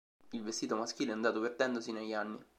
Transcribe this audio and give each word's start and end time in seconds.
Il 0.31 0.41
vestito 0.41 0.75
maschile 0.75 1.11
è 1.11 1.13
andato 1.13 1.39
perdendosi 1.39 1.91
negli 1.91 2.13
anni. 2.13 2.43